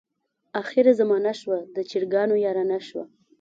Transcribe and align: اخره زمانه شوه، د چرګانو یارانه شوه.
اخره 0.61 0.91
زمانه 0.99 1.33
شوه، 1.39 1.59
د 1.75 1.77
چرګانو 1.89 2.35
یارانه 2.45 2.79
شوه. 2.87 3.03